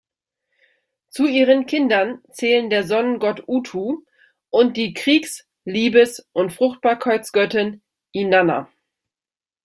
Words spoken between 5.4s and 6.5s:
Liebes-